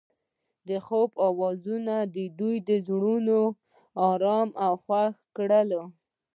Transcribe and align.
د 0.67 0.69
خوب 0.85 1.09
اواز 1.27 1.57
د 2.15 2.17
دوی 2.39 2.55
زړونه 2.87 3.37
ارامه 4.09 4.53
او 4.65 4.73
خوښ 4.83 5.13
کړل. 5.35 5.69